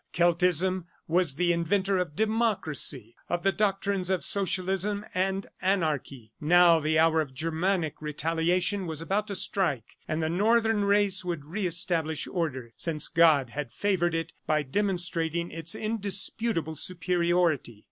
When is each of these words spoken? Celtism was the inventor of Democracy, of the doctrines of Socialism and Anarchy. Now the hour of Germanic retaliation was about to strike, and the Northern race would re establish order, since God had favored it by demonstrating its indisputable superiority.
Celtism 0.13 0.85
was 1.07 1.35
the 1.35 1.53
inventor 1.53 1.99
of 1.99 2.15
Democracy, 2.15 3.15
of 3.29 3.43
the 3.43 3.51
doctrines 3.51 4.09
of 4.09 4.23
Socialism 4.23 5.05
and 5.13 5.45
Anarchy. 5.61 6.33
Now 6.41 6.79
the 6.79 6.97
hour 6.97 7.21
of 7.21 7.35
Germanic 7.35 8.01
retaliation 8.01 8.87
was 8.87 8.99
about 9.03 9.27
to 9.27 9.35
strike, 9.35 9.97
and 10.07 10.23
the 10.23 10.27
Northern 10.27 10.85
race 10.85 11.23
would 11.23 11.45
re 11.45 11.67
establish 11.67 12.25
order, 12.25 12.73
since 12.75 13.09
God 13.09 13.51
had 13.51 13.71
favored 13.71 14.15
it 14.15 14.33
by 14.47 14.63
demonstrating 14.63 15.51
its 15.51 15.75
indisputable 15.75 16.75
superiority. 16.75 17.79